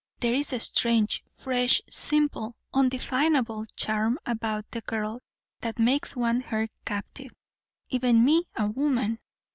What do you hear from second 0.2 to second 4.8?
is a strange, fresh, simple, undefinable charm about